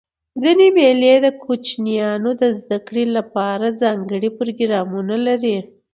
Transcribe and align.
ځيني 0.41 0.67
مېلې 0.77 1.13
د 1.21 1.27
کوچنيانو 1.43 2.29
د 2.41 2.43
زدهکړي 2.59 3.05
له 3.15 3.21
پاره 3.33 3.69
ځانګړي 3.81 4.29
پروګرامونه 4.39 5.15
لري. 5.27 5.57